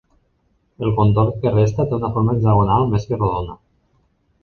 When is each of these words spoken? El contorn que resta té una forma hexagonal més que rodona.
El 0.87 0.93
contorn 1.01 1.37
que 1.45 1.53
resta 1.57 1.87
té 1.93 1.97
una 1.99 2.11
forma 2.19 2.37
hexagonal 2.39 2.91
més 2.97 3.09
que 3.11 3.25
rodona. 3.25 3.63